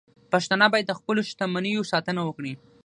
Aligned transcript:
پښتانه 0.31 0.65
باید 0.73 0.87
د 0.89 0.93
خپلو 0.99 1.21
شتمنیو 1.29 1.89
ساتنه 1.91 2.21
وکړي. 2.25 2.53